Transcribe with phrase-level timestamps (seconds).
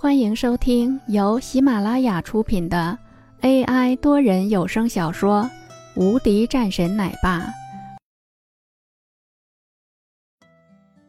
[0.00, 2.96] 欢迎收听由喜马拉雅出品的
[3.40, 5.42] AI 多人有声小说
[6.00, 7.40] 《无敌战神奶爸》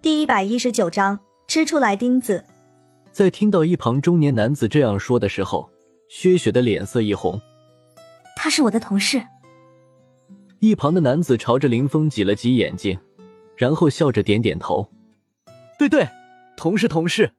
[0.02, 2.44] 第一百一十九章：吃出来钉子。
[3.12, 5.70] 在听到一旁中年男子这样说的时候，
[6.10, 7.40] 薛雪的脸色一红。
[8.36, 9.22] 他是我的同事。
[10.62, 12.98] 一旁的男子朝着林峰挤了挤眼睛，
[13.56, 14.90] 然后笑着点点头
[15.78, 16.08] ：“对对，
[16.58, 17.32] 同事同事。”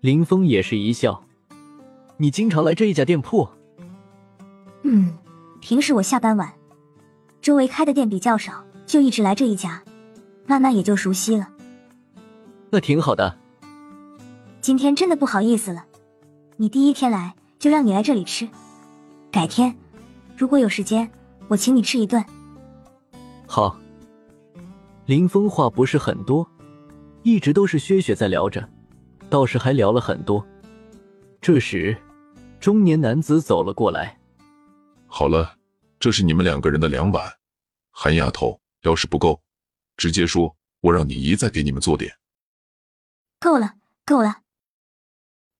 [0.00, 1.22] 林峰也是一笑
[2.16, 3.46] ：“你经常来这一家店铺
[4.82, 5.12] ？”“嗯，
[5.60, 6.50] 平时我下班晚，
[7.42, 9.82] 周围开的店比较少，就一直来这一家，
[10.46, 11.50] 慢慢也就熟悉了。
[12.70, 13.36] ”“那挺好的。
[14.62, 15.84] ”“今天真的不好意思了，
[16.56, 18.48] 你第一天来就让你来这里吃，
[19.30, 19.76] 改天
[20.34, 21.10] 如果有时间，
[21.48, 22.24] 我请你吃一顿。
[23.46, 23.76] ”“好。”
[25.04, 26.48] 林峰话不是很多，
[27.22, 28.66] 一直都是薛雪在聊着。
[29.30, 30.44] 倒是还聊了很多。
[31.40, 31.96] 这时，
[32.58, 34.20] 中年男子走了过来。
[35.06, 35.56] 好了，
[35.98, 37.38] 这是你们两个人的两碗。
[37.90, 39.40] 韩丫头，要是不够，
[39.96, 42.18] 直接说，我让你姨再给你们做点。
[43.38, 44.42] 够了，够了。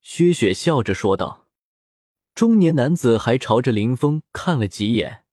[0.03, 1.47] 薛雪笑着说道。
[2.35, 5.25] 中年男子还朝着林峰看了几眼，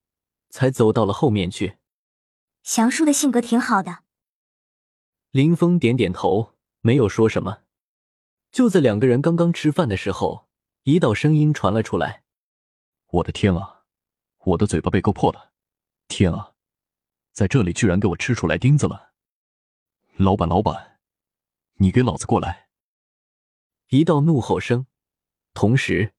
[0.49, 1.77] 才走到了后面去。
[2.63, 3.99] 祥叔的性格挺好的。
[5.31, 7.59] 林峰点点头，没有说什么。
[8.51, 10.47] 就在两个人刚刚吃饭的时候，
[10.83, 12.23] 一道声音传了出来
[13.11, 13.83] ：“我的天啊，
[14.45, 15.51] 我的嘴巴被勾破了！
[16.07, 16.53] 天啊，
[17.33, 19.11] 在这里居然给我吃出来钉子了！
[20.15, 20.99] 老板，老板，
[21.75, 22.69] 你给老子过来！”
[23.89, 24.87] 一道怒吼声，
[25.53, 26.13] 同时，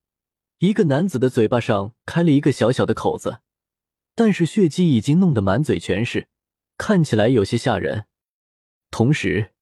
[0.58, 3.40] 一个男子的嘴巴上开了一个小小的口子，
[4.14, 6.28] 但是血迹已经弄得满嘴全是，
[6.76, 8.06] 看起来有些吓人。
[8.90, 9.54] 同时，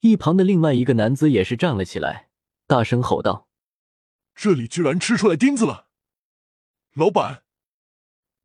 [0.00, 2.30] 一旁的另外一个男子也是站了起来，
[2.66, 3.48] 大声吼道
[4.34, 5.88] ：“这里居然吃出来钉子了！
[6.94, 7.44] 老板，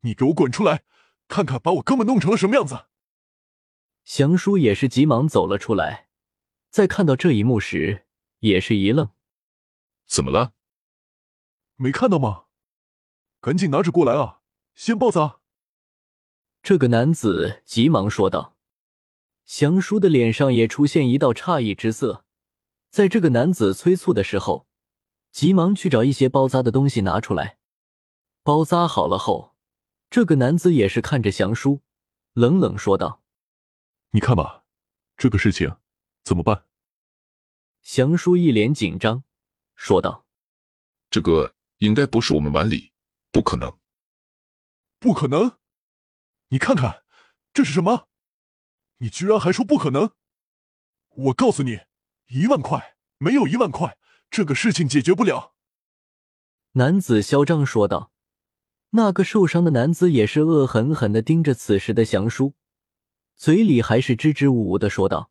[0.00, 0.84] 你给我滚出来，
[1.28, 2.86] 看看把我哥们弄成了什么样子！”
[4.04, 6.08] 祥叔也是急忙走了出来，
[6.68, 8.06] 在看到这一幕时，
[8.40, 9.10] 也是一愣
[10.06, 10.52] ：“怎么了？
[11.76, 12.44] 没看到吗？
[13.40, 14.42] 赶紧拿着过来啊，
[14.74, 15.40] 先报砸！”
[16.62, 18.55] 这个男子急忙说道。
[19.46, 22.24] 祥叔的脸上也出现一道诧异之色，
[22.90, 24.66] 在这个男子催促的时候，
[25.30, 27.58] 急忙去找一些包扎的东西拿出来。
[28.42, 29.54] 包扎好了后，
[30.10, 31.80] 这个男子也是看着祥叔，
[32.32, 33.22] 冷冷说道
[34.10, 34.64] ：“你看吧，
[35.16, 35.76] 这个事情
[36.24, 36.64] 怎么办？”
[37.82, 39.22] 祥叔一脸紧张，
[39.76, 40.26] 说道
[41.08, 42.92] ：“这个应该不是我们碗里，
[43.30, 43.78] 不可能，
[44.98, 45.58] 不可能！
[46.48, 47.04] 你看看，
[47.54, 48.08] 这是什么？”
[48.98, 50.12] 你居然还说不可能！
[51.10, 51.80] 我告诉你，
[52.28, 53.98] 一万块没有一万块，
[54.30, 55.54] 这个事情解决不了。”
[56.72, 58.12] 男子嚣张说道。
[58.90, 62.54] 那个受伤的男子也是恶狠狠的盯着此时的祥叔，
[63.34, 65.30] 嘴里还是支支吾吾的说道：“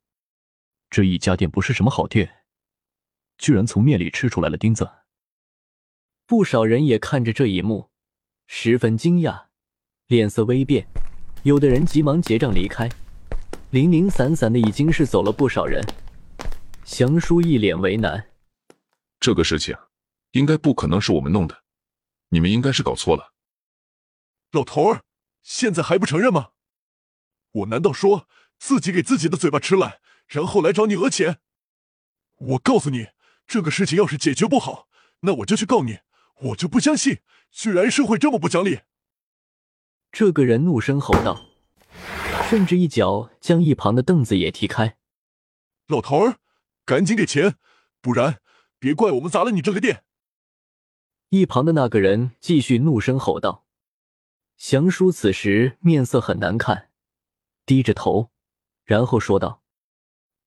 [0.92, 2.44] 这一家店不是什么好店，
[3.38, 4.88] 居然从面里吃出来了钉子。”
[6.28, 7.90] 不少人也看着这一幕，
[8.46, 9.46] 十分惊讶，
[10.08, 10.86] 脸色微变，
[11.44, 12.88] 有的人急忙结账离开。
[13.72, 15.84] 零零散散的已经是走了不少人，
[16.86, 18.30] 祥叔一脸为难。
[19.20, 19.76] 这个事情
[20.32, 21.64] 应该不可能是我们弄的，
[22.30, 23.34] 你们应该是搞错了。
[24.52, 25.02] 老头儿，
[25.42, 26.50] 现在还不承认吗？
[27.52, 28.28] 我难道说
[28.58, 31.40] 自己给自己的嘴巴吃烂，然后来找你讹钱？
[32.38, 33.08] 我告诉你，
[33.48, 34.88] 这个事情要是解决不好，
[35.22, 36.00] 那我就去告你。
[36.42, 38.82] 我就不相信，居然是会这么不讲理！
[40.12, 41.55] 这个人怒声吼道。
[42.50, 44.98] 甚至一脚将一旁的凳子也踢开。
[45.88, 46.38] 老头儿，
[46.86, 47.56] 赶紧给钱，
[48.02, 48.40] 不然
[48.78, 50.06] 别怪我们砸了你这个店！
[51.30, 53.66] 一旁的那个人继续怒声吼道。
[54.58, 56.92] 祥叔此时面色很难看，
[57.66, 58.32] 低着头，
[58.84, 59.64] 然后说道：“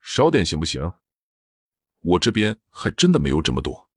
[0.00, 0.94] 少点行不行？
[2.00, 3.90] 我这边还真的没有这么多。”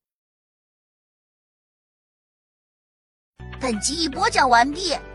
[3.62, 4.96] 本集已播讲完毕。